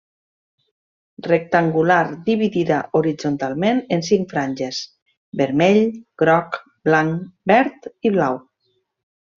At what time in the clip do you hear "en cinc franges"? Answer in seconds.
3.99-4.83